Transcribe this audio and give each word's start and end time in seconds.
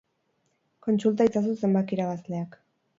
Kontsulta 0.87 1.29
itzazu 1.31 1.55
zenbaki 1.63 1.99
irabazleak. 2.01 2.63